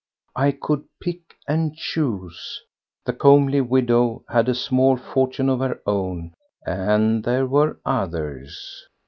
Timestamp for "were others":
7.45-8.87